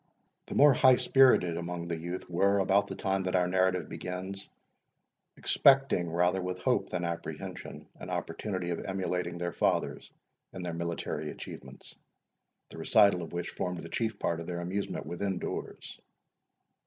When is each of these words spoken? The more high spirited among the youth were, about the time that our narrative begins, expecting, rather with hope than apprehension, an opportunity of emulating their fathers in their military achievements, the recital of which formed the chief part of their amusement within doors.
The 0.47 0.55
more 0.55 0.73
high 0.73 0.95
spirited 0.95 1.57
among 1.57 1.87
the 1.87 1.95
youth 1.95 2.27
were, 2.27 2.57
about 2.57 2.87
the 2.87 2.95
time 2.95 3.21
that 3.21 3.35
our 3.35 3.47
narrative 3.47 3.87
begins, 3.87 4.49
expecting, 5.37 6.09
rather 6.11 6.41
with 6.41 6.57
hope 6.57 6.89
than 6.89 7.03
apprehension, 7.05 7.87
an 7.99 8.09
opportunity 8.09 8.71
of 8.71 8.79
emulating 8.83 9.37
their 9.37 9.53
fathers 9.53 10.11
in 10.53 10.63
their 10.63 10.73
military 10.73 11.29
achievements, 11.29 11.93
the 12.71 12.79
recital 12.79 13.21
of 13.21 13.31
which 13.31 13.49
formed 13.51 13.83
the 13.83 13.89
chief 13.89 14.17
part 14.17 14.39
of 14.39 14.47
their 14.47 14.61
amusement 14.61 15.05
within 15.05 15.37
doors. 15.37 15.99